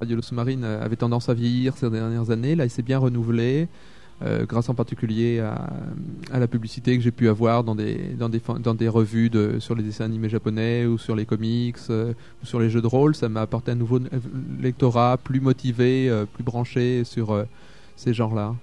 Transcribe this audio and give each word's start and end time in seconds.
Radio 0.00 0.22
Sous-Marine 0.22 0.64
avait 0.64 0.96
tendance 0.96 1.28
à 1.28 1.34
vieillir 1.34 1.76
ces 1.76 1.90
dernières 1.90 2.30
années. 2.30 2.54
Là, 2.54 2.64
il 2.64 2.70
s'est 2.70 2.82
bien 2.82 2.98
renouvelé. 2.98 3.68
Euh, 4.20 4.46
grâce 4.46 4.68
en 4.68 4.74
particulier 4.74 5.38
à, 5.38 6.38
la 6.38 6.48
publicité 6.48 6.96
que 6.96 7.02
j'ai 7.04 7.12
pu 7.12 7.28
avoir 7.28 7.62
dans 7.62 7.76
des, 7.76 8.14
dans 8.18 8.28
des, 8.28 8.42
dans 8.60 8.74
des 8.74 8.88
revues 8.88 9.30
de, 9.30 9.60
sur 9.60 9.76
les 9.76 9.84
dessins 9.84 10.06
animés 10.06 10.28
japonais 10.28 10.86
ou 10.86 10.98
sur 10.98 11.14
les 11.14 11.24
comics 11.24 11.76
euh, 11.90 12.12
ou 12.42 12.46
sur 12.46 12.58
les 12.58 12.68
jeux 12.68 12.82
de 12.82 12.86
rôle. 12.88 13.14
Ça 13.14 13.28
m'a 13.28 13.42
apporté 13.42 13.70
un 13.70 13.76
nouveau 13.76 14.00
lectorat 14.60 15.18
plus 15.18 15.40
motivé, 15.40 16.08
euh, 16.10 16.26
plus 16.26 16.42
branché 16.42 17.04
sur 17.04 17.44
ces 17.94 18.12
genres-là. 18.12 18.56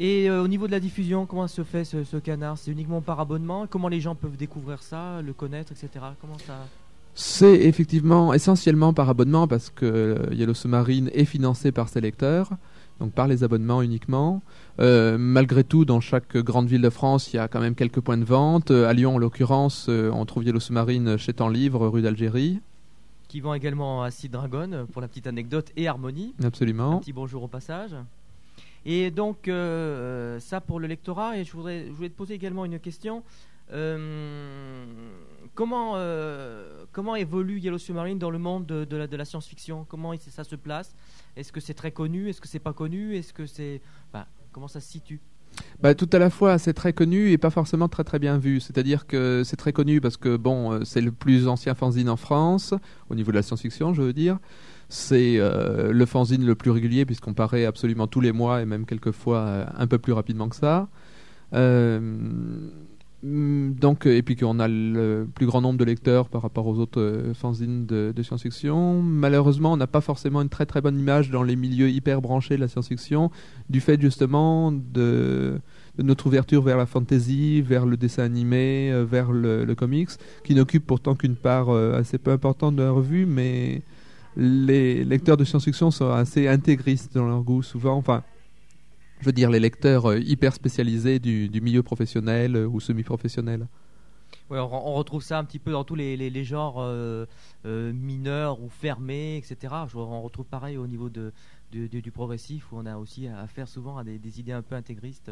Et 0.00 0.30
au 0.30 0.48
niveau 0.48 0.66
de 0.66 0.72
la 0.72 0.80
diffusion, 0.80 1.26
comment 1.26 1.46
se 1.46 1.62
fait 1.62 1.84
ce, 1.84 2.04
ce 2.04 2.16
canard? 2.16 2.56
C'est 2.58 2.70
uniquement 2.70 3.02
par 3.02 3.20
abonnement? 3.20 3.66
Comment 3.68 3.88
les 3.88 4.00
gens 4.00 4.14
peuvent 4.14 4.36
découvrir 4.36 4.82
ça, 4.82 5.20
le 5.20 5.34
connaître, 5.34 5.72
etc. 5.72 5.88
Comment 6.20 6.38
ça 6.38 6.54
c'est 7.20 7.54
effectivement 7.54 8.32
essentiellement 8.32 8.92
par 8.92 9.08
abonnement 9.08 9.46
parce 9.46 9.70
que 9.70 10.28
Yellow 10.32 10.54
Submarine 10.54 11.10
est 11.12 11.24
financé 11.24 11.70
par 11.70 11.88
ses 11.88 12.00
lecteurs 12.00 12.50
donc 13.00 13.12
par 13.12 13.26
les 13.26 13.42
abonnements 13.42 13.82
uniquement. 13.82 14.42
Euh, 14.78 15.16
malgré 15.18 15.64
tout, 15.64 15.84
dans 15.84 16.00
chaque 16.00 16.36
grande 16.36 16.68
ville 16.68 16.82
de 16.82 16.90
France, 16.90 17.32
il 17.32 17.36
y 17.36 17.38
a 17.38 17.48
quand 17.48 17.60
même 17.60 17.74
quelques 17.74 18.00
points 18.00 18.18
de 18.18 18.24
vente. 18.24 18.70
Euh, 18.70 18.88
à 18.88 18.92
Lyon, 18.92 19.16
en 19.16 19.18
l'occurrence, 19.18 19.86
euh, 19.88 20.10
on 20.12 20.24
trouve 20.26 20.44
Yellow 20.44 20.60
Sous-Marine 20.60 21.16
chez 21.16 21.32
Temps 21.32 21.48
Livre, 21.48 21.88
rue 21.88 22.02
d'Algérie. 22.02 22.60
Qui 23.26 23.40
vend 23.40 23.54
également 23.54 24.02
à 24.02 24.10
Sea 24.10 24.28
Dragon, 24.28 24.86
pour 24.92 25.00
la 25.00 25.08
petite 25.08 25.26
anecdote, 25.26 25.72
et 25.76 25.88
Harmonie. 25.88 26.34
Absolument. 26.44 26.96
Un 26.96 26.98
petit 26.98 27.12
bonjour 27.12 27.42
au 27.42 27.48
passage. 27.48 27.94
Et 28.84 29.10
donc, 29.10 29.48
ça 30.40 30.60
pour 30.60 30.80
le 30.80 30.88
lectorat. 30.88 31.38
Et 31.38 31.44
je, 31.44 31.52
voudrais, 31.52 31.86
je 31.86 31.92
voulais 31.92 32.08
te 32.08 32.16
poser 32.16 32.34
également 32.34 32.64
une 32.64 32.80
question. 32.80 33.22
Comment, 35.54 35.94
comment 36.92 37.16
évolue 37.16 37.58
Yellow 37.58 37.78
Submarine 37.78 38.18
dans 38.18 38.30
le 38.30 38.38
monde 38.38 38.66
de, 38.66 38.96
la, 38.96 39.24
science-fiction? 39.24 39.84
Comment 39.88 40.12
ça 40.18 40.44
se 40.44 40.56
place? 40.56 40.94
Est-ce 41.36 41.52
que 41.52 41.60
c'est 41.60 41.74
très 41.74 41.92
connu? 41.92 42.28
Est-ce 42.28 42.40
que 42.40 42.48
c'est 42.48 42.58
pas 42.58 42.72
connu? 42.72 43.16
Est-ce 43.16 43.32
que 43.32 43.46
c'est 43.46 43.80
bah, 44.12 44.26
comment 44.52 44.68
ça 44.68 44.80
se 44.80 44.90
situe? 44.90 45.20
Bah, 45.82 45.94
tout 45.94 46.08
à 46.12 46.18
la 46.18 46.30
fois, 46.30 46.58
c'est 46.58 46.74
très 46.74 46.92
connu 46.92 47.30
et 47.30 47.38
pas 47.38 47.50
forcément 47.50 47.88
très 47.88 48.04
très 48.04 48.18
bien 48.18 48.38
vu. 48.38 48.60
C'est-à-dire 48.60 49.06
que 49.06 49.42
c'est 49.44 49.56
très 49.56 49.72
connu 49.72 50.00
parce 50.00 50.16
que 50.16 50.36
bon, 50.36 50.72
euh, 50.72 50.84
c'est 50.84 51.00
le 51.00 51.12
plus 51.12 51.48
ancien 51.48 51.74
fanzine 51.74 52.08
en 52.08 52.16
France 52.16 52.74
au 53.08 53.14
niveau 53.14 53.30
de 53.30 53.36
la 53.36 53.42
science-fiction, 53.42 53.94
je 53.94 54.02
veux 54.02 54.12
dire. 54.12 54.38
C'est 54.88 55.38
euh, 55.38 55.92
le 55.92 56.06
fanzine 56.06 56.44
le 56.44 56.54
plus 56.54 56.70
régulier 56.70 57.06
puisqu'on 57.06 57.34
paraît 57.34 57.64
absolument 57.64 58.06
tous 58.06 58.20
les 58.20 58.32
mois 58.32 58.60
et 58.60 58.66
même 58.66 58.84
quelquefois 58.86 59.38
euh, 59.38 59.64
un 59.76 59.86
peu 59.86 59.98
plus 59.98 60.12
rapidement 60.12 60.48
que 60.48 60.56
ça. 60.56 60.88
Donc, 63.80 64.06
et 64.06 64.22
puis 64.22 64.36
qu'on 64.36 64.60
a 64.60 64.68
le 64.68 65.26
plus 65.34 65.46
grand 65.46 65.60
nombre 65.60 65.78
de 65.78 65.84
lecteurs 65.84 66.28
par 66.28 66.42
rapport 66.42 66.66
aux 66.66 66.78
autres 66.78 67.00
euh, 67.00 67.34
fanzines 67.34 67.86
de, 67.86 68.22
science-fiction. 68.22 69.02
Malheureusement, 69.02 69.72
on 69.72 69.76
n'a 69.76 69.86
pas 69.86 70.00
forcément 70.00 70.42
une 70.42 70.48
très 70.48 70.66
très 70.66 70.80
bonne 70.80 70.98
image 70.98 71.30
dans 71.30 71.42
les 71.42 71.56
milieux 71.56 71.90
hyper 71.90 72.20
branchés 72.20 72.56
de 72.56 72.60
la 72.60 72.68
science-fiction, 72.68 73.30
du 73.68 73.80
fait 73.80 74.00
justement 74.00 74.70
de, 74.70 75.58
notre 75.98 76.26
ouverture 76.26 76.62
vers 76.62 76.76
la 76.76 76.86
fantasy, 76.86 77.62
vers 77.62 77.86
le 77.86 77.96
dessin 77.96 78.22
animé, 78.22 78.92
euh, 78.92 79.04
vers 79.04 79.32
le, 79.32 79.74
comics, 79.74 80.10
qui 80.44 80.54
n'occupe 80.54 80.86
pourtant 80.86 81.14
qu'une 81.14 81.36
part 81.36 81.70
euh, 81.70 81.98
assez 81.98 82.18
peu 82.18 82.30
importante 82.30 82.76
de 82.76 82.82
la 82.82 82.90
revue, 82.90 83.26
mais 83.26 83.82
les 84.36 85.04
lecteurs 85.04 85.36
de 85.36 85.44
science-fiction 85.44 85.90
sont 85.90 86.10
assez 86.10 86.46
intégristes 86.46 87.14
dans 87.14 87.26
leur 87.26 87.42
goût 87.42 87.62
souvent. 87.62 87.96
Enfin, 87.96 88.22
je 89.20 89.26
veux 89.26 89.32
dire, 89.32 89.50
les 89.50 89.60
lecteurs 89.60 90.10
euh, 90.10 90.18
hyper 90.18 90.54
spécialisés 90.54 91.18
du, 91.18 91.60
milieu 91.60 91.82
professionnel 91.82 92.56
euh, 92.56 92.66
ou 92.66 92.80
semi-professionnel. 92.80 93.66
Ouais, 94.48 94.58
on, 94.58 94.94
retrouve 94.94 95.22
ça 95.22 95.38
un 95.38 95.44
petit 95.44 95.60
peu 95.60 95.70
dans 95.70 95.84
tous 95.84 95.94
les, 95.94 96.16
les, 96.16 96.44
genres 96.44 96.76
euh, 96.78 97.26
mineurs 97.64 98.60
ou 98.60 98.68
fermés, 98.68 99.36
etc. 99.36 99.72
on 99.94 100.22
retrouve 100.22 100.46
pareil 100.46 100.76
au 100.76 100.88
niveau 100.88 101.08
de, 101.08 101.32
du 101.70 102.10
progressif, 102.10 102.72
où 102.72 102.78
on 102.78 102.86
a 102.86 102.96
aussi 102.96 103.28
affaire 103.28 103.68
souvent 103.68 103.96
à 103.96 104.02
des, 104.02 104.40
idées 104.40 104.52
un 104.52 104.62
peu 104.62 104.74
intégristes. 104.74 105.30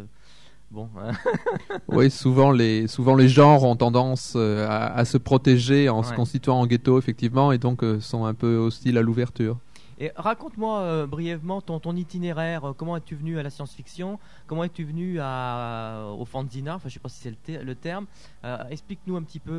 Bon. 0.70 0.88
Hein. 1.00 1.12
oui, 1.88 2.12
souvent 2.12 2.52
les, 2.52 2.86
souvent 2.86 3.16
les 3.16 3.28
genres 3.28 3.64
ont 3.64 3.74
tendance 3.74 4.36
à, 4.36 5.04
se 5.04 5.18
protéger 5.18 5.88
en 5.88 6.04
se 6.04 6.12
constituant 6.14 6.60
en 6.60 6.66
ghetto, 6.66 6.96
effectivement, 6.96 7.50
et 7.50 7.58
donc 7.58 7.84
sont 8.00 8.24
un 8.24 8.34
peu 8.34 8.56
hostiles 8.56 8.98
à 8.98 9.02
l'ouverture. 9.02 9.58
Et 10.00 10.12
raconte-moi 10.14 10.80
euh, 10.80 11.06
brièvement 11.06 11.60
ton, 11.60 11.96
itinéraire. 11.96 12.64
Euh, 12.64 12.72
comment 12.72 12.96
es-tu 12.96 13.16
venu 13.16 13.38
à 13.38 13.42
la 13.42 13.50
science-fiction? 13.50 14.20
Comment 14.46 14.62
es-tu 14.62 14.84
venu 14.84 15.18
à, 15.20 16.12
au 16.16 16.24
fanzina? 16.24 16.76
Enfin, 16.76 16.88
je 16.88 16.94
sais 16.94 17.00
pas 17.00 17.08
si 17.08 17.20
c'est 17.20 17.64
le, 17.64 17.74
terme. 17.74 18.06
Euh, 18.44 18.58
explique-nous 18.70 19.16
un 19.16 19.22
petit 19.22 19.40
peu 19.40 19.50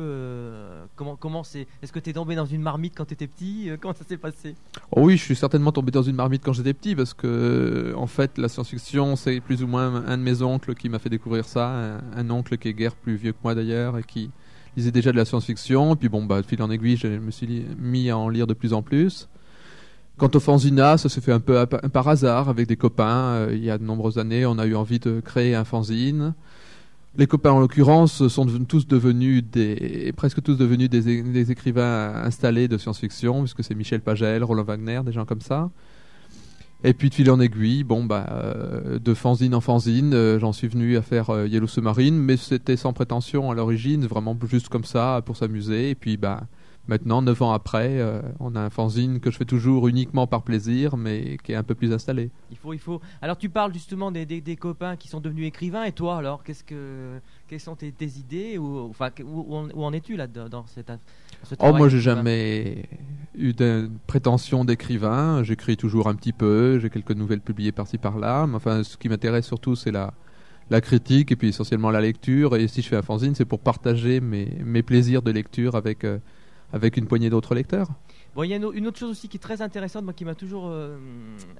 comment 0.96 1.16
comment 1.16 1.44
c'est. 1.44 1.66
Est-ce 1.82 1.92
que 1.92 1.98
tu 1.98 2.10
es 2.10 2.12
tombé 2.14 2.36
dans 2.36 2.46
une 2.46 2.62
marmite 2.62 2.94
quand 2.96 3.04
tu 3.04 3.14
étais 3.14 3.26
petit 3.26 3.70
Comment 3.80 3.94
ça 3.94 4.04
s'est 4.04 4.16
passé? 4.16 4.54
Oh 4.92 5.02
Oui, 5.02 5.18
je 5.18 5.24
suis 5.24 5.36
certainement 5.36 5.72
tombé 5.72 5.90
dans 5.90 6.02
une 6.02 6.16
marmite 6.16 6.42
quand 6.42 6.54
j'étais 6.54 6.74
petit 6.74 6.94
parce 6.96 7.12
que 7.12 7.94
en 7.96 8.06
fait, 8.06 8.38
la 8.38 8.48
science-fiction, 8.48 9.16
c'est 9.16 9.40
plus 9.40 9.62
ou 9.62 9.66
moins 9.66 9.94
un 10.06 10.16
de 10.16 10.22
mes 10.22 10.40
oncles 10.40 10.74
qui 10.74 10.88
m'a 10.88 10.98
fait 10.98 11.10
découvrir 11.10 11.44
ça. 11.44 11.68
Un, 11.68 12.00
un, 12.16 12.30
oncle 12.30 12.56
qui 12.56 12.68
est 12.68 12.74
guère 12.74 12.94
plus 12.94 13.16
vieux 13.16 13.32
que 13.32 13.38
moi 13.44 13.54
d'ailleurs 13.54 13.98
et 13.98 14.02
qui 14.02 14.30
lisait 14.76 14.92
déjà 14.92 15.12
de 15.12 15.16
la 15.18 15.26
science-fiction. 15.26 15.96
Puis 15.96 16.08
bon, 16.08 16.24
bah, 16.24 16.42
fil 16.42 16.62
en 16.62 16.70
aiguille, 16.70 16.96
je 16.96 17.08
me 17.08 17.30
suis 17.30 17.66
mis 17.78 18.08
à 18.08 18.16
en 18.16 18.30
lire 18.30 18.46
de 18.46 18.54
plus 18.54 18.72
en 18.72 18.82
plus. 18.82 19.28
Quant 20.20 20.28
au 20.34 20.38
fanzina, 20.40 20.98
ça 20.98 21.08
s'est 21.08 21.22
fait 21.22 21.32
un 21.32 21.40
peu 21.40 21.64
par 21.64 22.06
hasard 22.06 22.50
avec 22.50 22.66
des 22.66 22.76
copains. 22.76 23.32
Euh, 23.32 23.52
il 23.54 23.64
y 23.64 23.70
a 23.70 23.78
de 23.78 23.84
nombreuses 23.84 24.18
années, 24.18 24.44
on 24.44 24.58
a 24.58 24.66
eu 24.66 24.74
envie 24.74 24.98
de 24.98 25.20
créer 25.20 25.54
un 25.54 25.64
fanzine. 25.64 26.34
Les 27.16 27.26
copains, 27.26 27.52
en 27.52 27.60
l'occurrence, 27.60 28.28
sont 28.28 28.44
tous 28.68 28.86
devenus 28.86 29.42
des, 29.50 30.12
presque 30.14 30.42
tous 30.42 30.56
devenus 30.56 30.90
des, 30.90 31.50
écrivains 31.50 32.12
installés 32.22 32.68
de 32.68 32.76
science-fiction, 32.76 33.40
puisque 33.40 33.64
c'est 33.64 33.74
Michel 33.74 34.02
Pagel, 34.02 34.44
Roland 34.44 34.62
Wagner, 34.62 35.00
des 35.06 35.12
gens 35.12 35.24
comme 35.24 35.40
ça. 35.40 35.70
Et 36.84 36.92
puis 36.92 37.08
de 37.08 37.14
fil 37.14 37.30
en 37.30 37.40
aiguille, 37.40 37.82
bon 37.82 38.04
bah 38.04 38.26
euh, 38.30 38.98
de 38.98 39.14
fanzine 39.14 39.54
en 39.54 39.62
fanzine, 39.62 40.12
euh, 40.12 40.38
j'en 40.38 40.52
suis 40.52 40.68
venu 40.68 40.98
à 40.98 41.02
faire 41.02 41.30
Yellow 41.46 41.66
Submarine, 41.66 42.18
mais 42.18 42.36
c'était 42.36 42.76
sans 42.76 42.92
prétention 42.92 43.50
à 43.50 43.54
l'origine, 43.54 44.04
vraiment 44.04 44.36
juste 44.50 44.68
comme 44.68 44.84
ça 44.84 45.22
pour 45.24 45.38
s'amuser. 45.38 45.88
Et 45.88 45.94
puis 45.94 46.18
bah 46.18 46.42
Maintenant, 46.90 47.22
neuf 47.22 47.40
ans 47.40 47.52
après, 47.52 48.00
euh, 48.00 48.20
on 48.40 48.56
a 48.56 48.60
un 48.60 48.68
fanzine 48.68 49.20
que 49.20 49.30
je 49.30 49.36
fais 49.36 49.44
toujours 49.44 49.86
uniquement 49.86 50.26
par 50.26 50.42
plaisir, 50.42 50.96
mais 50.96 51.36
qui 51.44 51.52
est 51.52 51.54
un 51.54 51.62
peu 51.62 51.76
plus 51.76 51.92
installé. 51.92 52.32
Il 52.50 52.56
faut, 52.56 52.72
il 52.72 52.80
faut. 52.80 53.00
Alors, 53.22 53.38
tu 53.38 53.48
parles 53.48 53.72
justement 53.72 54.10
des, 54.10 54.26
des, 54.26 54.56
copains 54.56 54.96
qui 54.96 55.06
sont 55.06 55.20
devenus 55.20 55.46
écrivains, 55.46 55.84
et 55.84 55.92
toi, 55.92 56.16
alors, 56.16 56.42
qu'est-ce 56.42 56.64
que, 56.64 57.20
quelles 57.46 57.60
sont 57.60 57.76
tes, 57.76 57.94
idées, 58.18 58.58
ou 58.58 58.88
enfin, 58.90 59.10
où, 59.24 59.84
en 59.84 59.92
es-tu 59.92 60.16
là 60.16 60.26
dans 60.26 60.66
cette 60.66 60.90
ce 61.44 61.54
Oh, 61.60 61.72
moi, 61.72 61.88
j'ai 61.88 62.00
jamais 62.00 62.88
eu 63.36 63.52
de 63.52 63.88
prétention 64.08 64.64
d'écrivain. 64.64 65.44
J'écris 65.44 65.76
toujours 65.76 66.08
un 66.08 66.16
petit 66.16 66.32
peu. 66.32 66.80
J'ai 66.80 66.90
quelques 66.90 67.12
nouvelles 67.12 67.40
publiées 67.40 67.70
par-ci 67.70 67.98
par-là. 67.98 68.48
Mais 68.48 68.56
enfin, 68.56 68.82
ce 68.82 68.96
qui 68.96 69.08
m'intéresse 69.08 69.46
surtout, 69.46 69.76
c'est 69.76 69.92
la 69.92 70.12
la 70.70 70.80
critique 70.80 71.32
et 71.32 71.36
puis 71.36 71.48
essentiellement 71.48 71.90
la 71.90 72.00
lecture. 72.00 72.56
Et 72.56 72.66
si 72.68 72.82
je 72.82 72.88
fais 72.88 72.96
un 72.96 73.02
fanzine, 73.02 73.34
c'est 73.34 73.44
pour 73.44 73.58
partager 73.60 74.20
mes, 74.20 74.48
mes 74.64 74.82
plaisirs 74.82 75.22
de 75.22 75.32
lecture 75.32 75.74
avec 75.74 76.04
euh, 76.04 76.18
avec 76.72 76.96
une 76.96 77.06
poignée 77.06 77.30
d'autres 77.30 77.54
lecteurs. 77.54 77.88
Bon, 78.34 78.44
il 78.44 78.50
y 78.50 78.54
a 78.54 78.56
une, 78.56 78.86
autre 78.86 78.98
chose 78.98 79.10
aussi 79.10 79.28
qui 79.28 79.38
est 79.38 79.40
très 79.40 79.60
intéressante, 79.60 80.04
moi, 80.04 80.12
qui 80.12 80.24
m'a 80.24 80.36
toujours 80.36 80.68
euh, 80.68 80.96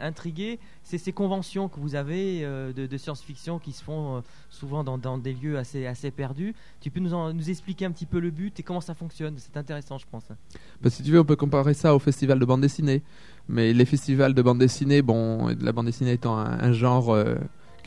intrigué, 0.01 0.61
c'est 0.85 0.99
ces 0.99 1.13
conventions 1.13 1.69
que 1.69 1.81
vous 1.81 1.97
avez 1.97 2.45
euh, 2.45 2.73
de, 2.73 2.97
science-fiction 2.97 3.59
qui 3.59 3.73
se 3.73 3.83
font 3.83 4.19
euh, 4.19 4.21
souvent 4.51 4.85
dans, 4.85 5.19
des 5.19 5.33
lieux 5.33 5.59
assez, 5.59 5.87
assez 5.87 6.13
perdus. 6.13 6.55
Tu 6.81 6.91
peux 6.91 7.01
nous, 7.01 7.11
nous 7.33 7.51
expliquer 7.51 7.87
un 7.87 7.91
petit 7.91 8.07
peu 8.07 8.21
le 8.21 8.31
but 8.31 8.61
et 8.61 8.63
comment 8.63 8.81
ça 8.81 8.95
fonctionne? 8.95 9.35
C'est 9.39 9.57
intéressant, 9.57 9.99
je 9.99 10.07
pense. 10.09 10.25
Bah, 10.81 10.91
si 10.91 11.03
tu 11.03 11.11
veux, 11.11 11.21
on 11.21 11.25
peut 11.25 11.35
comparer 11.35 11.75
ça 11.75 11.93
au 11.95 11.99
festival 11.99 12.39
de 12.39 12.45
bande 12.45 12.61
dessinée. 12.61 13.03
Mais 13.49 13.73
les 13.73 13.85
festivals 13.85 14.33
de 14.33 14.43
bande 14.43 14.59
dessinée, 14.59 15.03
bon, 15.03 15.49
la 15.61 15.73
bande 15.73 15.87
dessinée 15.87 16.13
étant 16.13 16.37
un 16.37 16.73
genre 16.73 17.17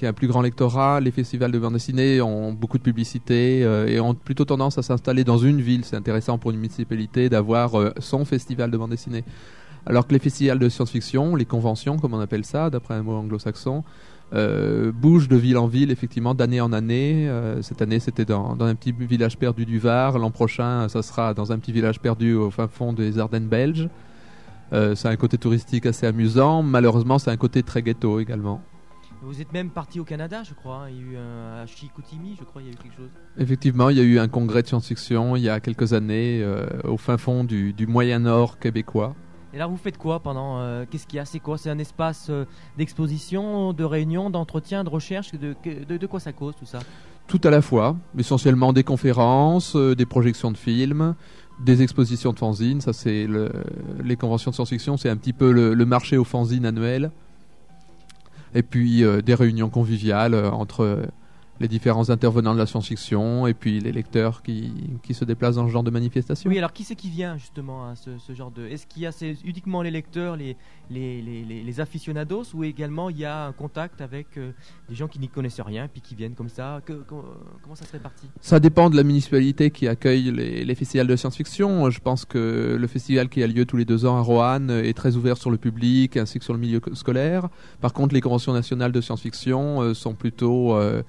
qui 0.03 0.07
a 0.07 0.09
un 0.09 0.13
plus 0.13 0.27
grand 0.27 0.41
lectorat. 0.41 0.99
Les 0.99 1.11
festivals 1.11 1.53
de 1.53 1.59
bande 1.59 1.73
dessinée 1.73 2.19
ont 2.19 2.51
beaucoup 2.51 2.77
de 2.77 2.83
publicité 2.83 3.63
euh, 3.63 3.87
et 3.87 4.01
ont 4.01 4.13
plutôt 4.13 4.43
tendance 4.43 4.77
à 4.77 4.81
s'installer 4.81 5.23
dans 5.23 5.37
une 5.37 5.61
ville. 5.61 5.85
C'est 5.85 5.95
intéressant 5.95 6.37
pour 6.37 6.51
une 6.51 6.57
municipalité 6.57 7.29
d'avoir 7.29 7.79
euh, 7.79 7.93
son 7.99 8.25
festival 8.25 8.69
de 8.69 8.75
bande 8.75 8.89
dessinée. 8.89 9.23
Alors 9.85 10.05
que 10.05 10.11
les 10.11 10.19
festivals 10.19 10.59
de 10.59 10.67
science-fiction, 10.67 11.37
les 11.37 11.45
conventions, 11.45 11.97
comme 11.97 12.13
on 12.13 12.19
appelle 12.19 12.43
ça, 12.43 12.69
d'après 12.69 12.95
un 12.95 13.03
mot 13.03 13.13
anglo-saxon, 13.13 13.85
euh, 14.33 14.91
bougent 14.91 15.29
de 15.29 15.37
ville 15.37 15.57
en 15.57 15.67
ville, 15.67 15.89
effectivement, 15.89 16.33
d'année 16.33 16.59
en 16.59 16.73
année. 16.73 17.29
cette 17.61 17.81
année, 17.81 17.99
c'était 17.99 18.25
dans, 18.25 18.57
dans, 18.57 18.65
un 18.65 18.75
petit 18.75 18.91
village 18.91 19.37
perdu 19.37 19.65
du 19.65 19.79
Var. 19.79 20.17
L'an 20.19 20.31
prochain, 20.31 20.89
ça 20.89 21.01
sera 21.01 21.33
dans 21.33 21.53
un 21.53 21.59
petit 21.59 21.71
village 21.71 22.01
perdu 22.01 22.33
au 22.33 22.51
fin 22.51 22.67
fond 22.67 22.91
des 22.91 23.19
Ardennes 23.19 23.47
belges. 23.47 23.87
c'est 24.71 25.07
un 25.07 25.15
côté 25.15 25.37
touristique 25.37 25.85
assez 25.85 26.07
amusant. 26.07 26.61
Malheureusement, 26.61 27.19
c'est 27.19 27.31
un 27.31 27.37
côté 27.37 27.63
très 27.63 27.81
ghetto 27.81 28.19
également. 28.19 28.61
Vous 29.25 29.39
êtes 29.39 29.53
même 29.53 29.69
parti 29.69 30.01
au 30.01 30.03
Canada, 30.03 30.43
je 30.43 30.53
crois. 30.53 30.83
Hein. 30.83 30.89
Il 30.89 30.95
y 30.95 30.99
a 30.99 31.11
eu 31.11 31.17
un, 31.17 31.61
à 31.61 31.65
Chicoutimi, 31.65 32.35
je 32.37 32.43
crois, 32.43 32.61
il 32.61 32.67
y 32.67 32.69
a 32.69 32.73
eu 32.73 32.75
quelque 32.75 32.95
chose. 32.95 33.09
Effectivement, 33.37 33.89
il 33.89 33.97
y 33.97 34.01
a 34.01 34.03
eu 34.03 34.19
un 34.19 34.27
congrès 34.27 34.63
de 34.63 34.67
science-fiction 34.67 35.37
il 35.37 35.43
y 35.43 35.49
a 35.49 35.61
quelques 35.61 35.93
années 35.93 36.41
euh, 36.43 36.67
au 36.83 36.97
fin 36.97 37.17
fond 37.17 37.45
du, 37.45 37.73
Moyen-Nord 37.87 38.59
québécois. 38.59 39.15
Et 39.53 39.57
là, 39.57 39.67
vous 39.67 39.77
faites 39.77 39.97
quoi 39.97 40.19
pendant 40.19 40.59
euh, 40.59 40.85
Qu'est-ce 40.89 41.07
qu'il 41.07 41.17
y 41.17 41.19
a? 41.19 41.25
C'est 41.25 41.39
quoi? 41.39 41.57
C'est 41.57 41.69
un 41.69 41.77
espace 41.77 42.27
euh, 42.29 42.45
d'exposition, 42.77 43.71
de 43.71 43.83
réunion, 43.83 44.29
d'entretien, 44.29 44.83
de 44.83 44.89
recherche? 44.89 45.31
De, 45.31 45.55
de, 45.63 46.07
quoi 46.07 46.19
ça 46.19 46.33
cause 46.33 46.55
tout 46.57 46.65
ça? 46.65 46.79
Tout 47.27 47.41
à 47.45 47.49
la 47.49 47.61
fois. 47.61 47.95
Essentiellement 48.17 48.73
des 48.73 48.83
conférences, 48.83 49.75
des 49.75 50.05
projections 50.05 50.51
de 50.51 50.57
films, 50.57 51.15
des 51.63 51.81
expositions 51.81 52.33
de 52.33 52.39
fanzines, 52.39 52.81
ça 52.81 52.91
c'est 52.93 53.27
les 54.03 54.15
conventions 54.17 54.51
de 54.51 54.55
science-fiction, 54.55 54.97
c'est 54.97 55.09
un 55.09 55.15
petit 55.15 55.33
peu 55.33 55.51
le, 55.51 55.85
marché 55.85 56.17
aux 56.17 56.25
fanzines 56.25 56.65
annuel. 56.65 57.11
Et 58.55 58.63
puis 58.63 59.03
des 59.25 59.33
réunions 59.35 59.69
conviviales 59.69 60.35
entre 60.35 61.07
les 61.59 61.67
différents 61.67 62.09
intervenants 62.09 62.53
de 62.53 62.59
la 62.59 62.65
science-fiction 62.65 63.45
et 63.47 63.53
puis 63.53 63.79
les 63.79 63.91
lecteurs 63.91 64.41
qui, 64.41 64.73
qui, 65.03 65.13
se 65.13 65.23
déplacent 65.23 65.55
dans 65.55 65.67
ce 65.67 65.71
genre 65.71 65.83
de 65.83 65.91
manifestation. 65.91 66.49
Oui, 66.49 66.57
alors 66.57 66.73
qui 66.73 66.83
c'est 66.83 66.95
qui 66.95 67.09
vient 67.09 67.37
justement 67.37 67.89
à 67.89 67.95
ce, 67.95 68.17
ce 68.17 68.33
genre 68.33 68.51
de... 68.51 68.65
Est-ce 68.65 68.87
qu'il 68.87 69.03
y 69.03 69.07
a 69.07 69.11
uniquement 69.45 69.81
les 69.81 69.91
lecteurs, 69.91 70.35
les, 70.35 70.57
les, 70.89 71.21
les, 71.21 71.43
les, 71.43 71.79
aficionados 71.79 72.45
ou 72.53 72.63
également 72.63 73.09
il 73.09 73.19
y 73.19 73.25
a 73.25 73.45
un 73.45 73.51
contact 73.51 74.01
avec 74.01 74.37
euh, 74.37 74.51
des 74.89 74.95
gens 74.95 75.07
qui 75.07 75.19
n'y 75.19 75.29
connaissent 75.29 75.61
rien 75.61 75.87
puis 75.87 76.01
qui 76.01 76.15
viennent 76.15 76.33
comme 76.33 76.49
ça? 76.49 76.81
Que, 76.85 76.93
Comment 77.61 77.75
ça 77.75 77.85
se 77.85 77.91
répartit? 77.91 78.27
Ça 78.41 78.59
dépend 78.59 78.89
de 78.89 78.95
la 78.95 79.03
municipalité 79.03 79.69
qui 79.69 79.87
accueille 79.87 80.31
les, 80.31 80.75
festivals 80.75 81.07
de 81.07 81.15
science-fiction. 81.15 81.89
Je 81.91 81.99
pense 81.99 82.25
que 82.25 82.75
le 82.79 82.87
festival 82.87 83.29
qui 83.29 83.43
a 83.43 83.47
lieu 83.47 83.65
tous 83.65 83.77
les 83.77 83.85
deux 83.85 84.05
ans 84.05 84.17
à 84.17 84.21
Roanne 84.21 84.71
est 84.71 84.97
très 84.97 85.15
ouvert 85.15 85.37
sur 85.37 85.51
le 85.51 85.57
public 85.57 86.17
ainsi 86.17 86.39
que 86.39 86.45
sur 86.45 86.53
le 86.53 86.59
milieu 86.59 86.81
scolaire. 86.93 87.49
Par 87.79 87.93
contre, 87.93 88.15
les 88.15 88.21
conventions 88.21 88.53
nationales 88.53 88.91
de 88.91 89.01
science-fiction 89.01 89.81
euh, 89.81 89.93
sont 89.93 90.15
plutôt... 90.15 90.75
Euh, 90.75 91.03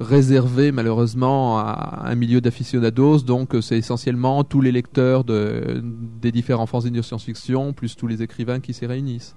réservé 0.00 0.72
malheureusement 0.72 1.58
à 1.58 2.02
un 2.06 2.14
milieu 2.14 2.40
d'aficionados, 2.40 3.20
donc 3.20 3.54
euh, 3.54 3.60
c'est 3.60 3.76
essentiellement 3.76 4.42
tous 4.44 4.62
les 4.62 4.72
lecteurs 4.72 5.24
de, 5.24 5.82
des 6.20 6.32
différents 6.32 6.66
fanzines 6.66 6.94
de 6.94 7.02
science-fiction, 7.02 7.74
plus 7.74 7.96
tous 7.96 8.06
les 8.06 8.22
écrivains 8.22 8.60
qui 8.60 8.72
s'y 8.72 8.86
réunissent. 8.86 9.36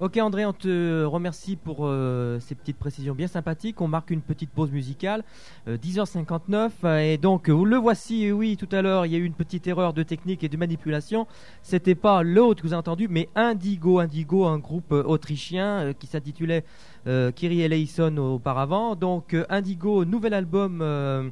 Ok 0.00 0.16
André, 0.18 0.46
on 0.46 0.52
te 0.52 1.02
remercie 1.02 1.56
pour 1.56 1.78
euh, 1.80 2.38
ces 2.38 2.54
petites 2.54 2.76
précisions 2.76 3.16
bien 3.16 3.26
sympathiques. 3.26 3.80
On 3.80 3.88
marque 3.88 4.10
une 4.10 4.20
petite 4.20 4.50
pause 4.50 4.70
musicale, 4.70 5.24
10h59. 5.66 6.70
Euh, 6.84 6.98
et 7.00 7.18
donc, 7.18 7.48
le 7.48 7.76
voici, 7.76 8.30
oui, 8.30 8.56
tout 8.56 8.68
à 8.70 8.80
l'heure, 8.80 9.06
il 9.06 9.12
y 9.12 9.16
a 9.16 9.18
eu 9.18 9.24
une 9.24 9.34
petite 9.34 9.66
erreur 9.66 9.94
de 9.94 10.04
technique 10.04 10.44
et 10.44 10.48
de 10.48 10.56
manipulation. 10.56 11.26
C'était 11.62 11.96
pas 11.96 12.22
l'autre 12.22 12.62
que 12.62 12.68
vous 12.68 12.74
avez 12.74 12.78
entendu, 12.78 13.08
mais 13.10 13.28
Indigo. 13.34 13.98
Indigo, 13.98 14.44
un 14.44 14.60
groupe 14.60 14.92
autrichien 14.92 15.92
qui 15.98 16.06
s'intitulait 16.06 16.64
euh, 17.08 17.32
Kiri 17.32 17.62
Eleison 17.62 18.16
auparavant. 18.18 18.94
Donc 18.94 19.34
euh, 19.34 19.46
Indigo, 19.48 20.04
nouvel 20.04 20.34
album 20.34 20.80
euh, 20.82 21.30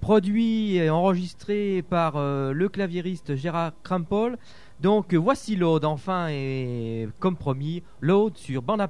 produit 0.00 0.76
et 0.76 0.90
enregistré 0.90 1.82
par 1.88 2.18
le 2.18 2.68
claviériste 2.68 3.34
Gérard 3.34 3.72
Krampol. 3.82 4.36
Donc 4.80 5.14
voici 5.14 5.56
l'Aude 5.56 5.84
enfin 5.84 6.28
et 6.28 7.08
comme 7.18 7.36
promis, 7.36 7.82
l'Aude 8.00 8.36
sur 8.36 8.62
bande. 8.62 8.80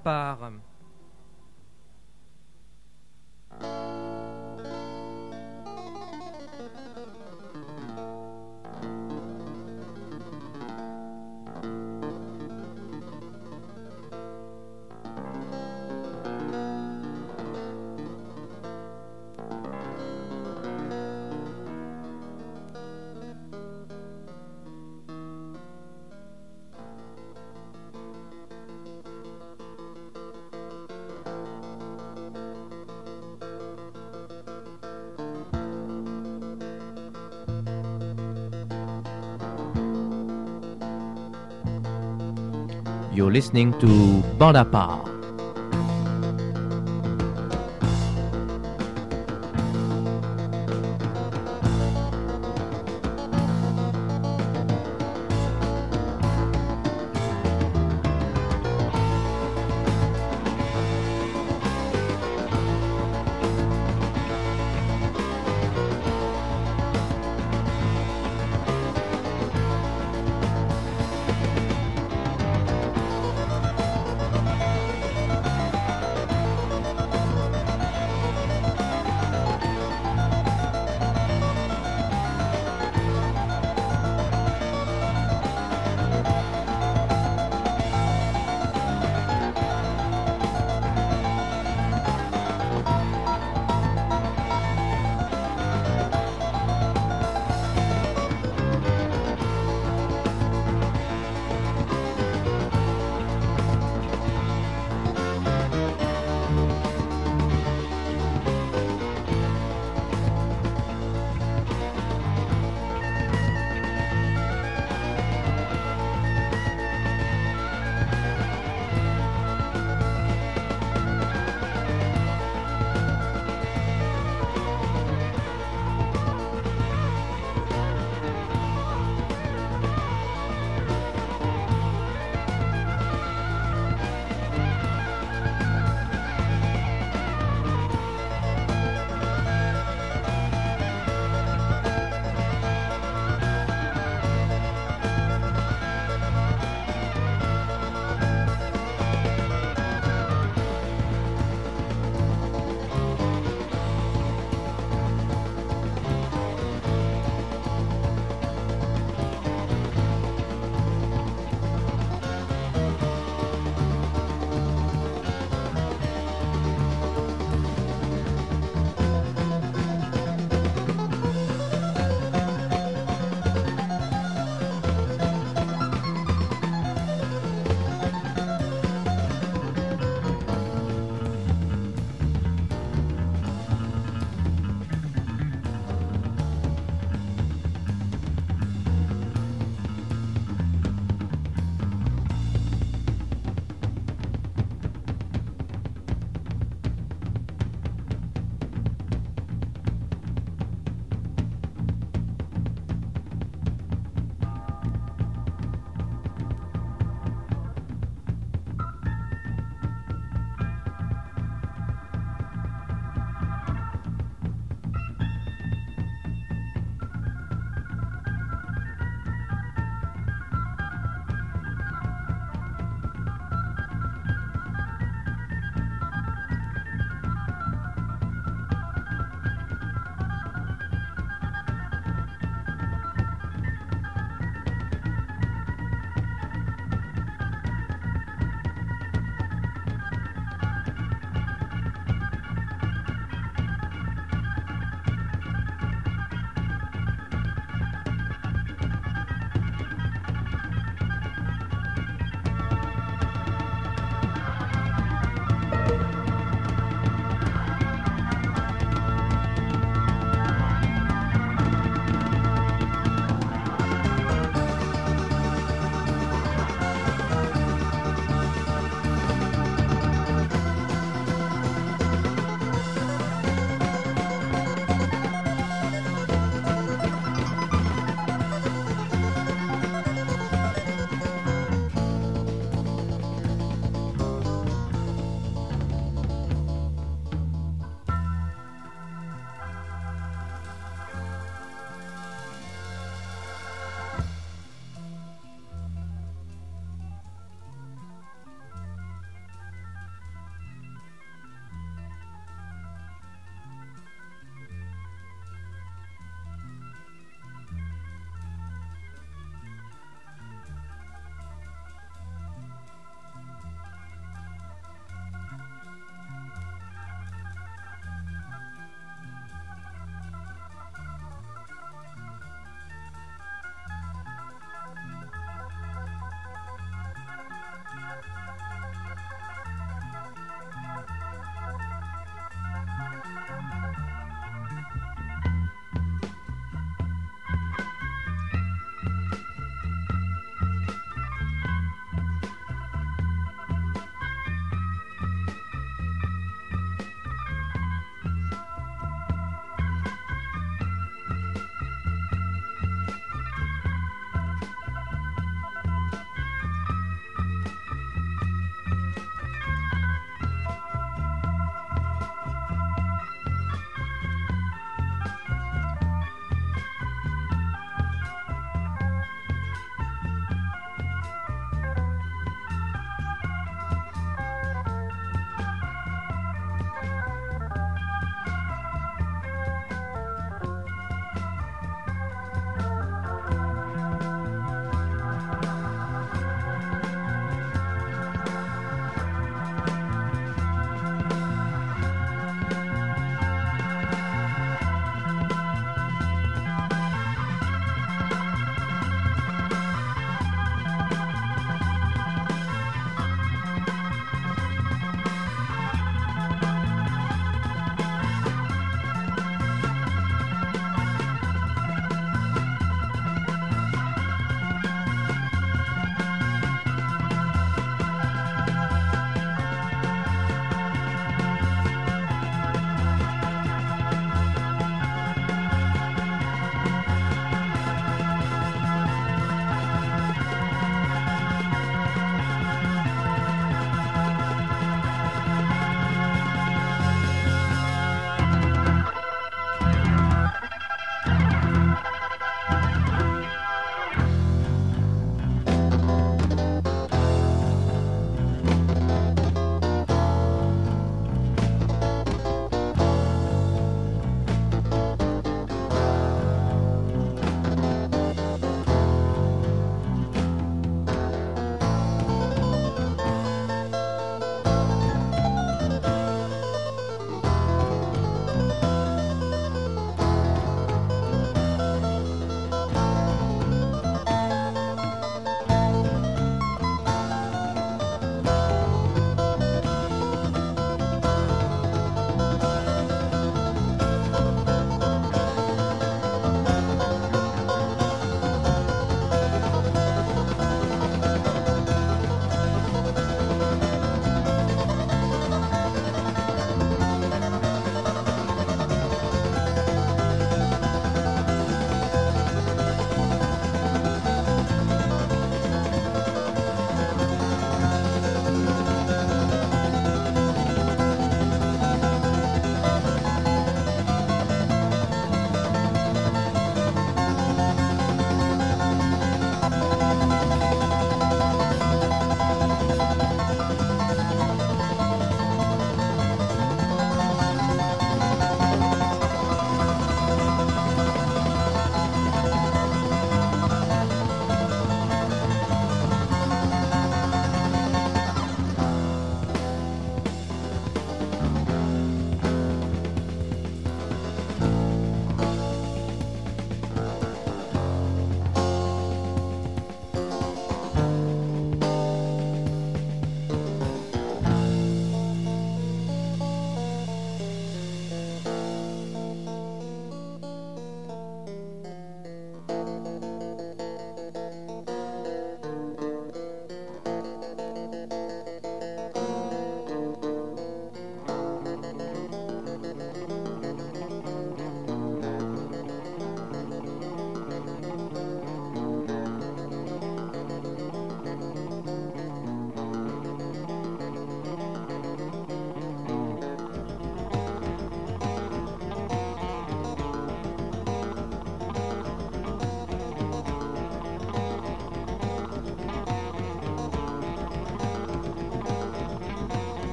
Listening 43.40 43.72
to 43.80 44.20
Bonaparte. 44.36 45.19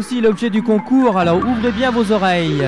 Est 0.00 0.22
l'objet 0.22 0.48
du 0.48 0.62
concours, 0.62 1.18
alors 1.18 1.36
ouvrez 1.46 1.72
bien 1.72 1.90
vos 1.90 2.10
oreilles. 2.10 2.64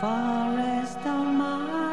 Forest 0.00 1.04
of 1.06 1.26
my 1.26 1.87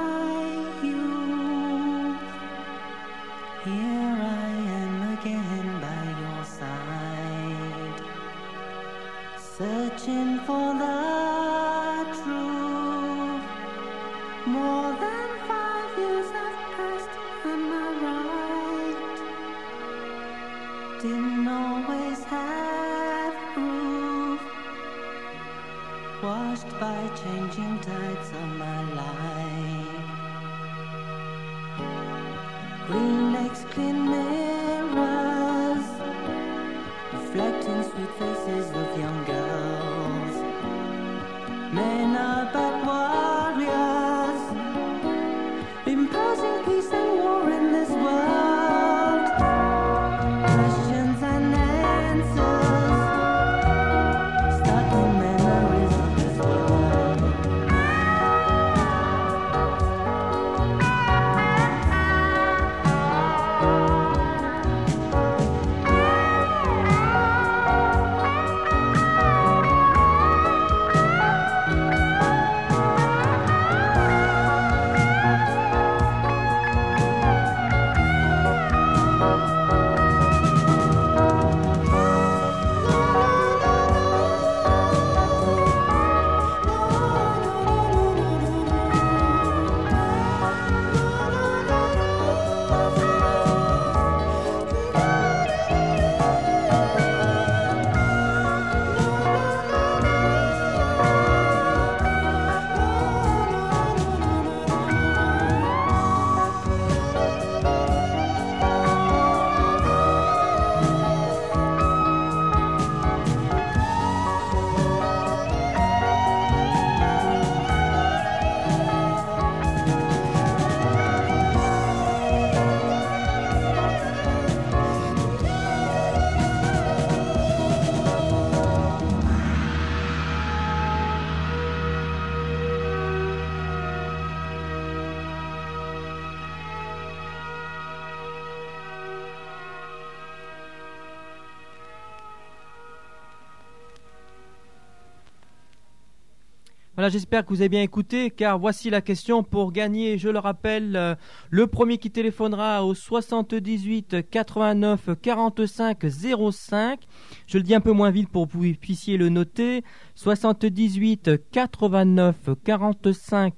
J'espère 147.10 147.44
que 147.46 147.50
vous 147.50 147.62
avez 147.62 147.70
bien 147.70 147.82
écouté, 147.82 148.32
car 148.32 148.58
voici 148.58 148.90
la 148.90 149.02
question 149.02 149.44
pour 149.44 149.72
gagner. 149.72 150.18
Je 150.18 150.30
le 150.30 150.40
rappelle, 150.40 150.96
euh, 150.96 151.16
le 151.50 151.68
premier 151.68 151.98
qui 151.98 152.10
téléphonera 152.10 152.86
au 152.86 152.94
78 152.94 154.30
89 154.30 155.10
45 155.22 156.06
05. 156.52 157.00
Je 157.48 157.58
le 157.58 157.64
dis 157.64 157.76
un 157.76 157.82
peu 157.82 157.92
moins 157.92 158.12
vite 158.12 158.30
pour 158.30 158.48
que 158.48 158.58
vous 158.58 158.74
puissiez 158.74 159.18
le 159.18 159.30
noter. 159.30 159.84
78 160.16 161.50
89 161.52 162.36
45 162.64 163.54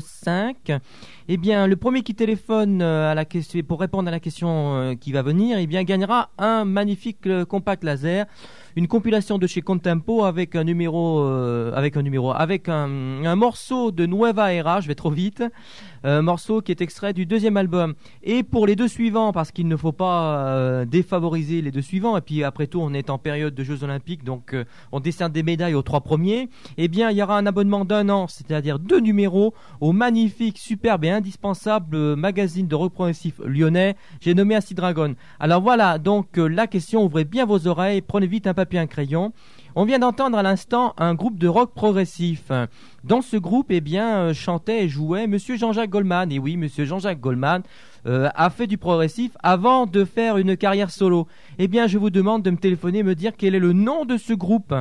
05. 0.00 0.72
Eh 1.26 1.38
bien, 1.38 1.66
le 1.66 1.76
premier 1.76 2.02
qui 2.02 2.14
téléphone 2.14 2.82
euh, 2.82 3.14
pour 3.66 3.80
répondre 3.80 4.08
à 4.08 4.10
la 4.10 4.20
question 4.20 4.76
euh, 4.76 4.94
qui 4.94 5.10
va 5.10 5.22
venir, 5.22 5.56
eh 5.56 5.66
bien, 5.66 5.82
gagnera 5.82 6.28
un 6.36 6.66
magnifique 6.66 7.26
euh, 7.26 7.46
compact 7.46 7.82
laser. 7.82 8.26
Une 8.76 8.88
compilation 8.88 9.38
de 9.38 9.46
chez 9.46 9.62
Contempo 9.62 10.24
avec 10.24 10.54
un 10.54 10.64
numéro, 10.64 11.22
avec 11.22 11.96
un 11.96 12.02
numéro, 12.02 12.32
avec 12.32 12.68
un, 12.68 13.24
un 13.24 13.36
morceau 13.36 13.92
de 13.92 14.04
Nueva 14.04 14.52
Era, 14.52 14.80
je 14.80 14.88
vais 14.88 14.96
trop 14.96 15.12
vite, 15.12 15.44
un 16.04 16.22
morceau 16.22 16.60
qui 16.60 16.70
est 16.70 16.80
extrait 16.80 17.12
du 17.12 17.26
deuxième 17.26 17.56
album. 17.56 17.94
Et 18.22 18.42
pour 18.42 18.66
les 18.66 18.76
deux 18.76 18.88
suivants, 18.88 19.32
parce 19.32 19.50
qu'il 19.50 19.66
ne 19.66 19.76
faut 19.76 19.92
pas 19.92 20.46
euh, 20.46 20.84
défavoriser 20.84 21.62
les 21.62 21.70
deux 21.70 21.82
suivants, 21.82 22.16
et 22.16 22.20
puis 22.20 22.44
après 22.44 22.66
tout, 22.66 22.80
on 22.80 22.92
est 22.92 23.10
en 23.10 23.18
période 23.18 23.54
de 23.54 23.64
Jeux 23.64 23.82
Olympiques, 23.82 24.22
donc 24.22 24.54
euh, 24.54 24.64
on 24.92 25.00
décerne 25.00 25.32
des 25.32 25.42
médailles 25.42 25.74
aux 25.74 25.82
trois 25.82 26.02
premiers. 26.02 26.48
Eh 26.76 26.88
bien, 26.88 27.10
il 27.10 27.16
y 27.16 27.22
aura 27.22 27.38
un 27.38 27.46
abonnement 27.46 27.84
d'un 27.84 28.08
an, 28.08 28.28
c'est-à-dire 28.28 28.78
deux 28.78 29.00
numéros 29.00 29.54
au 29.80 29.92
magnifique, 29.92 30.58
superbe 30.58 31.04
et 31.04 31.10
indispensable 31.10 31.96
euh, 31.96 32.16
magazine 32.16 32.68
de 32.68 32.74
rock 32.74 32.92
progressif 32.92 33.40
lyonnais. 33.44 33.96
J'ai 34.20 34.34
nommé 34.34 34.54
Acid 34.54 34.76
Dragon. 34.76 35.14
Alors 35.40 35.62
voilà, 35.62 35.98
donc 35.98 36.38
euh, 36.38 36.46
la 36.46 36.66
question, 36.66 37.04
ouvrez 37.04 37.24
bien 37.24 37.46
vos 37.46 37.66
oreilles, 37.66 38.02
prenez 38.02 38.26
vite 38.26 38.46
un 38.46 38.54
papier 38.54 38.78
et 38.78 38.82
un 38.82 38.86
crayon. 38.86 39.32
On 39.76 39.84
vient 39.84 39.98
d'entendre 39.98 40.38
à 40.38 40.42
l'instant 40.44 40.94
un 40.98 41.14
groupe 41.14 41.36
de 41.36 41.48
rock 41.48 41.72
progressif. 41.74 42.52
Dans 43.02 43.22
ce 43.22 43.36
groupe, 43.36 43.66
eh 43.70 43.80
bien, 43.80 44.18
euh, 44.18 44.32
chantait 44.32 44.84
et 44.84 44.88
jouait 44.88 45.26
Monsieur 45.26 45.56
Jean-Jacques 45.56 45.90
Goldman. 45.90 46.30
Et 46.30 46.38
oui, 46.38 46.56
Monsieur 46.56 46.84
Jean-Jacques 46.84 47.18
Goldman 47.18 47.62
euh, 48.06 48.28
a 48.36 48.50
fait 48.50 48.68
du 48.68 48.78
progressif 48.78 49.32
avant 49.42 49.86
de 49.86 50.04
faire 50.04 50.38
une 50.38 50.56
carrière 50.56 50.92
solo. 50.92 51.26
Eh 51.58 51.66
bien, 51.66 51.88
je 51.88 51.98
vous 51.98 52.10
demande 52.10 52.44
de 52.44 52.52
me 52.52 52.56
téléphoner, 52.56 53.02
me 53.02 53.16
dire 53.16 53.32
quel 53.36 53.56
est 53.56 53.60
le 53.60 53.72
nom 53.72 54.04
de 54.04 54.16
ce 54.16 54.32
groupe. 54.32 54.72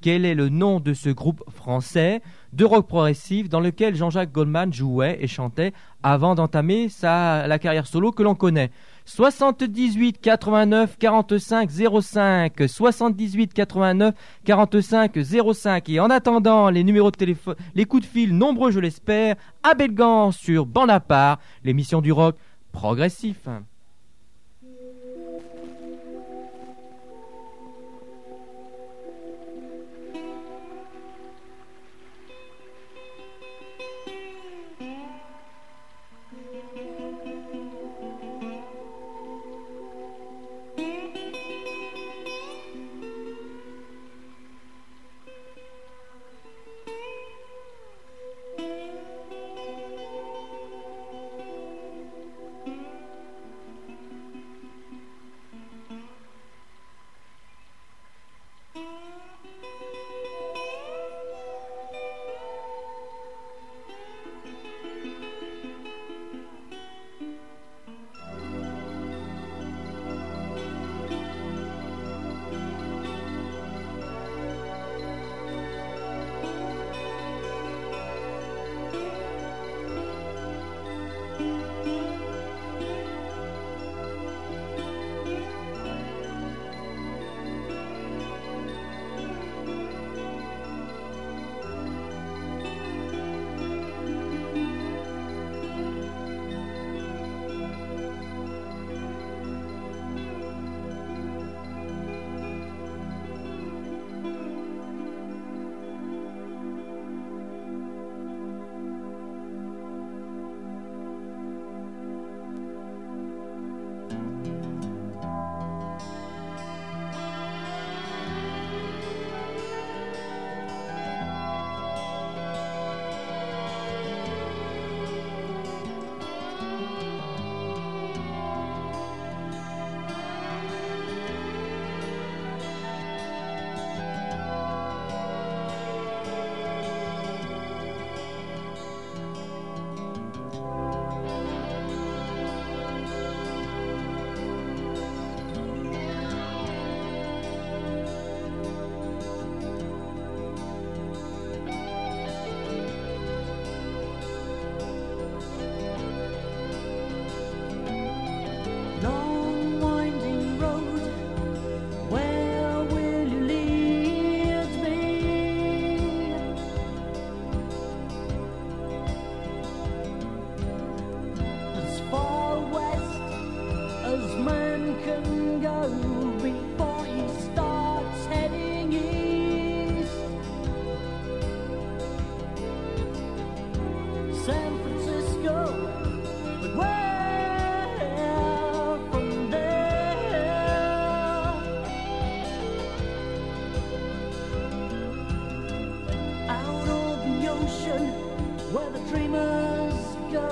Quel 0.00 0.24
est 0.24 0.34
le 0.34 0.48
nom 0.48 0.80
de 0.80 0.94
ce 0.94 1.10
groupe 1.10 1.44
français 1.50 2.20
de 2.52 2.64
rock 2.64 2.88
progressif 2.88 3.48
dans 3.48 3.60
lequel 3.60 3.94
Jean-Jacques 3.94 4.32
Goldman 4.32 4.72
jouait 4.72 5.18
et 5.20 5.28
chantait 5.28 5.74
avant 6.02 6.34
d'entamer 6.34 6.88
sa 6.88 7.46
la 7.46 7.58
carrière 7.60 7.86
solo 7.86 8.10
que 8.10 8.24
l'on 8.24 8.34
connaît? 8.34 8.72
78 9.04 10.20
89 10.20 10.96
45 10.98 11.70
05 12.02 12.68
78 12.68 13.52
89 13.52 14.14
45 14.44 15.18
05 15.54 15.88
et 15.88 16.00
en 16.00 16.10
attendant 16.10 16.70
les 16.70 16.84
numéros 16.84 17.10
de 17.10 17.16
téléphone 17.16 17.56
les 17.74 17.84
coups 17.84 18.02
de 18.02 18.08
fil 18.08 18.36
nombreux 18.36 18.70
je 18.70 18.80
l'espère 18.80 19.36
à 19.62 19.74
Belgan 19.74 20.32
sur 20.32 20.66
Bande 20.66 20.90
à 20.90 21.00
part 21.00 21.38
l'émission 21.64 22.00
du 22.00 22.12
rock 22.12 22.36
progressif. 22.72 23.48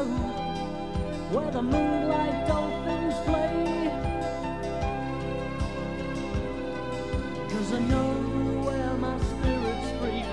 where 0.04 1.50
the 1.50 1.62
moonlight 1.62 2.46
dolphins 2.46 3.14
play. 3.26 3.90
Cause 7.50 7.72
I 7.72 7.80
know 7.80 8.12
where 8.64 8.94
my 8.94 9.18
spirit's 9.18 9.90
free, 9.98 10.24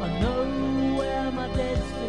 I 0.00 0.20
know 0.20 0.96
where 0.96 1.30
my 1.32 1.48
dead's 1.54 1.99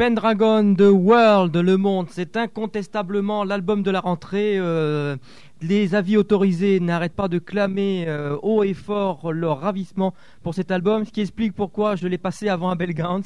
Pendragon 0.00 0.76
The 0.76 0.88
World, 0.90 1.54
Le 1.54 1.76
Monde, 1.76 2.06
c'est 2.10 2.34
incontestablement 2.38 3.44
l'album 3.44 3.82
de 3.82 3.90
la 3.90 4.00
rentrée. 4.00 4.54
euh, 4.56 5.16
les 5.62 5.94
avis 5.94 6.16
autorisés 6.16 6.80
n'arrêtent 6.80 7.14
pas 7.14 7.28
de 7.28 7.38
clamer 7.38 8.04
euh, 8.08 8.36
haut 8.42 8.62
et 8.62 8.74
fort 8.74 9.32
leur 9.32 9.60
ravissement 9.60 10.14
pour 10.42 10.54
cet 10.54 10.70
album, 10.70 11.04
ce 11.04 11.10
qui 11.10 11.20
explique 11.20 11.54
pourquoi 11.54 11.96
je 11.96 12.06
l'ai 12.08 12.18
passé 12.18 12.48
avant 12.48 12.70
Abel 12.70 12.94
Gans. 12.94 13.20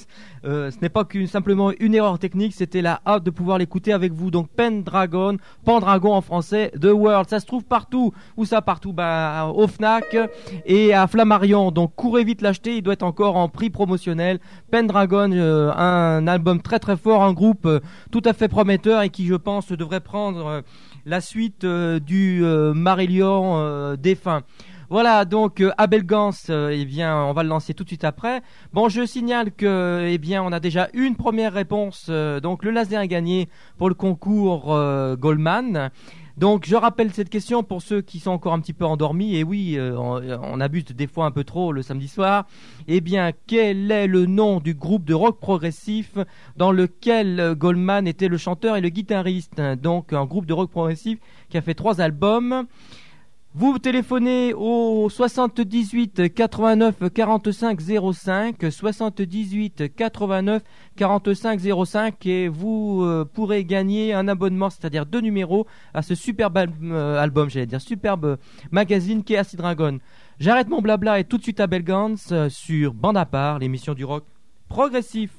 Euh, 0.45 0.71
ce 0.71 0.79
n'est 0.83 0.89
pas 0.89 1.05
qu'une 1.05 1.27
simplement 1.27 1.73
une 1.79 1.95
erreur 1.95 2.19
technique, 2.19 2.55
c'était 2.55 2.83
la 2.83 3.01
hâte 3.07 3.25
de 3.25 3.31
pouvoir 3.31 3.59
l'écouter 3.59 3.93
avec 3.93 4.13
vous. 4.13 4.31
Donc 4.31 4.49
Pendragon, 4.49 5.37
Pendragon 5.65 6.15
en 6.15 6.21
français, 6.21 6.73
The 6.81 6.87
World, 6.87 7.29
ça 7.29 7.41
se 7.41 7.47
trouve 7.47 7.65
partout. 7.65 8.13
Où 8.37 8.45
ça? 8.45 8.63
Partout 8.63 8.93
bah, 8.93 9.53
Au 9.55 9.67
Fnac 9.67 10.17
et 10.67 10.95
à 10.95 11.07
Flammarion. 11.07 11.71
Donc 11.71 11.93
courez 11.95 12.25
vite 12.25 12.43
l'acheter, 12.43 12.77
il 12.77 12.83
doit 12.83 12.95
être 12.95 13.03
encore 13.03 13.37
en 13.37 13.49
prix 13.49 13.71
promotionnel. 13.71 14.41
Pendragon, 14.71 15.31
euh, 15.33 15.73
un 15.73 16.27
album 16.27 16.61
très 16.63 16.79
très 16.79 16.97
fort, 16.97 17.23
un 17.23 17.33
groupe 17.33 17.69
tout 18.11 18.23
à 18.25 18.33
fait 18.33 18.49
prometteur 18.49 19.03
et 19.03 19.11
qui 19.11 19.27
je 19.27 19.35
pense 19.35 19.69
devrait 19.69 20.01
prendre 20.01 20.63
la 21.07 21.21
suite 21.21 21.65
euh, 21.65 22.01
euh, 22.43 22.73
Marillion 22.75 23.59
euh, 23.59 23.97
défunt. 23.97 24.43
Voilà, 24.91 25.25
donc 25.25 25.61
euh, 25.61 25.73
Abel 25.79 26.05
Gans, 26.05 26.31
eh 26.49 26.85
bien, 26.85 27.17
on 27.25 27.33
va 27.33 27.43
le 27.43 27.49
lancer 27.49 27.75
tout 27.75 27.85
de 27.85 27.89
suite 27.89 28.05
après. 28.05 28.43
Bon, 28.73 28.89
je 28.89 29.07
signale 29.07 29.51
que, 29.51 30.07
eh 30.09 30.19
bien, 30.19 30.43
on 30.43 30.53
a 30.53 30.61
déjà 30.61 30.89
une 30.93 31.17
première 31.17 31.53
réponse. 31.53 32.11
donc, 32.43 32.65
le 32.65 32.71
laser 32.71 33.01
est 33.01 33.09
gagné 33.09 33.49
pour 33.79 33.89
le 33.89 33.95
concours 33.95 34.77
Goldman. 35.19 35.91
Donc, 36.37 36.67
je 36.67 36.75
rappelle 36.75 37.13
cette 37.13 37.31
question 37.31 37.63
pour 37.63 37.81
ceux 37.81 38.01
qui 38.01 38.19
sont 38.19 38.33
encore 38.33 38.55
un 38.55 38.61
petit 38.61 38.73
peu 38.73 38.85
endormis. 38.85 39.37
Et 39.37 39.45
oui, 39.45 39.77
euh, 39.77 39.97
on, 39.97 40.61
abuse 40.61 40.85
des 40.87 41.07
fois 41.07 41.27
un 41.27 41.31
peu 41.31 41.45
trop 41.45 41.73
le 41.73 41.83
samedi 41.83 42.09
soir. 42.09 42.47
Eh 42.89 43.01
bien, 43.01 43.31
quel 43.47 43.91
est 43.93 44.07
le 44.07 44.27
nom 44.27 44.61
du 44.61 44.75
groupe 44.75 45.05
de 45.05 45.15
rock 45.15 45.39
progressif 45.39 46.19
dans 46.57 46.73
lequel 46.73 47.39
euh, 47.39 47.55
Goldman 47.55 48.09
était 48.09 48.29
le 48.29 48.37
chanteur 48.37 48.77
et 48.77 48.81
le 48.81 48.89
guitariste? 48.89 49.61
Donc, 49.81 50.13
un 50.13 50.25
groupe 50.25 50.47
de 50.47 50.53
rock 50.53 50.71
progressif 50.71 51.19
qui 51.51 51.57
a 51.57 51.63
fait 51.63 51.75
trois 51.75 52.01
albums. 52.01 52.67
Vous 53.57 53.79
téléphonez 53.79 54.53
au 54.53 55.09
78 55.09 56.35
89 56.35 56.97
45 57.15 57.81
05 58.13 58.57
78 58.69 59.95
89 59.95 60.61
45 60.97 61.61
05 61.87 62.27
et 62.27 62.49
vous 62.49 63.03
euh, 63.05 63.25
pourrez 63.25 63.65
gagner 63.65 64.13
un 64.13 64.27
abonnement, 64.27 64.71
c'est-à-dire 64.71 65.07
deux 65.07 65.21
numéros 65.21 65.69
à 65.95 66.03
ce 66.03 66.17
superbe 66.17 66.59
euh, 66.83 67.17
album, 67.17 67.49
j'allais 67.49 67.67
dire 67.67 67.81
superbe 67.81 68.39
magazine 68.73 69.23
qui 69.23 69.35
est 69.35 69.39
Acid 69.39 69.61
Dragon. 69.61 70.01
J'arrête 70.41 70.69
mon 70.69 70.83
blabla 70.83 71.21
et 71.21 71.25
tout 71.25 71.39
de 71.39 71.45
suite 71.45 71.61
à 71.61 71.69
Belgans 71.69 72.17
euh, 72.33 72.49
sur 72.49 72.93
Bande 72.93 73.17
à 73.17 73.25
part, 73.25 73.61
l'émission 73.61 73.95
du 73.95 74.05
rock 74.05 74.25
progressif. 74.69 75.31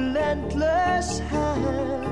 Relentless 0.00 1.18
hand. 1.18 2.06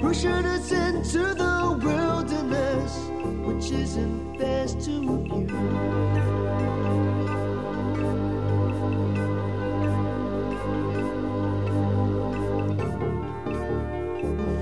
Pushing 0.00 0.44
us 0.54 0.70
into 0.72 1.22
the 1.42 1.78
wilderness, 1.82 2.92
which 3.46 3.70
isn't 3.72 4.38
theirs 4.38 4.74
to 4.84 5.22
view. 5.24 5.46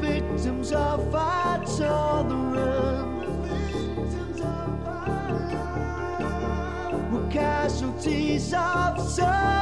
victims 0.00 0.72
of 0.72 1.14
our 1.14 1.64
tolerance. 1.64 2.43
specialties 7.66 8.52
of 8.52 9.08
service. 9.08 9.53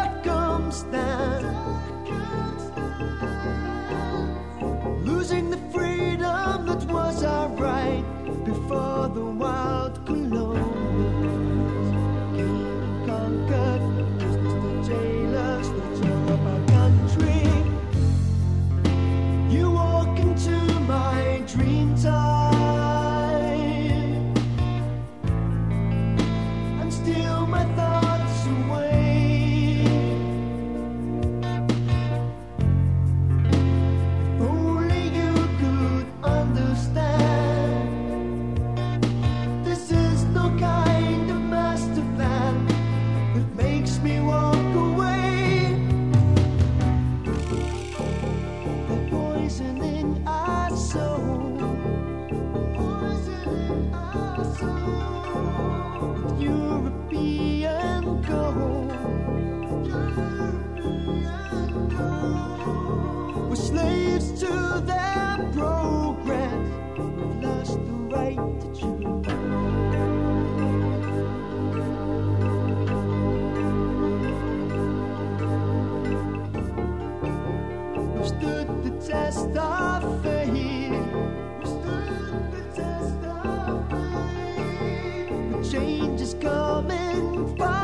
strangers 85.72 86.34
coming 86.34 87.56
from 87.56 87.81